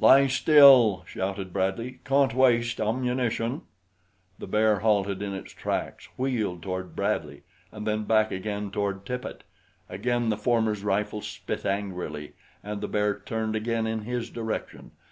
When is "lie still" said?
0.00-1.04